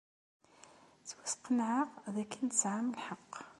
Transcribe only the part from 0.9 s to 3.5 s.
Ttwasqenɛeɣ dakken tesɛam lḥeqq.